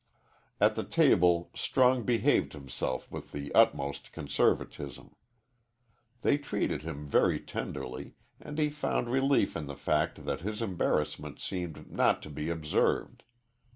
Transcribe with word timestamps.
At 0.59 0.73
the 0.73 0.83
table 0.83 1.51
Strong 1.53 2.05
behaved 2.05 2.53
himself 2.53 3.11
with 3.11 3.31
the 3.31 3.53
utmost 3.53 4.11
conservatism. 4.11 5.15
They 6.23 6.39
treated 6.39 6.81
him 6.81 7.05
very 7.07 7.39
tenderly, 7.39 8.15
and 8.39 8.57
he 8.57 8.71
found 8.71 9.09
relief 9.11 9.55
in 9.55 9.67
the 9.67 9.75
fact 9.75 10.25
that 10.25 10.41
his 10.41 10.59
embarrassment 10.59 11.39
seemed 11.39 11.91
not 11.91 12.23
to 12.23 12.31
be 12.31 12.49
observed. 12.49 13.21